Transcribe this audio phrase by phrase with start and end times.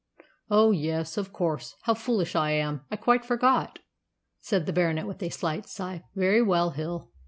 [0.49, 1.75] "Oh, yes, of course.
[1.83, 2.81] How foolish I am!
[2.89, 3.77] I quite forgot,"
[4.39, 6.05] said the Baronet with a slight sigh.
[6.15, 7.11] "Very well, Hill."